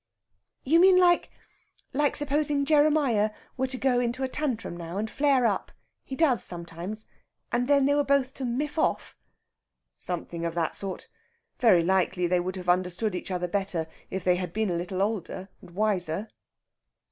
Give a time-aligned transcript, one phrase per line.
[0.63, 1.29] "You mean like
[1.93, 5.71] like supposing Jeremiah were to go into a tantrum now and flare up
[6.03, 7.05] he does sometimes
[7.51, 9.15] and then they were both to miff off?"
[9.99, 11.07] "Something of that sort.
[11.59, 15.03] Very likely they would have understood each other better if they had been a little
[15.03, 16.29] older and wiser...."